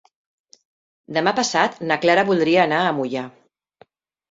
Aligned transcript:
Demà 1.17 1.33
passat 1.41 1.77
na 1.91 1.99
Clara 2.07 2.25
voldria 2.33 2.65
anar 2.65 2.83
a 2.89 2.97
Moià. 3.03 3.29